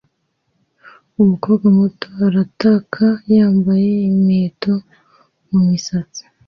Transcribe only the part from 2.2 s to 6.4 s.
arataka yambaye imiheto mumisatsi